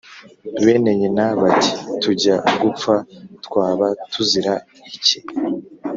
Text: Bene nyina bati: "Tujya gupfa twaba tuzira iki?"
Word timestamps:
Bene 0.63 0.91
nyina 0.99 1.25
bati: 1.39 1.71
"Tujya 2.01 2.35
gupfa 2.61 2.95
twaba 3.45 3.87
tuzira 4.11 4.53
iki?" 4.97 5.17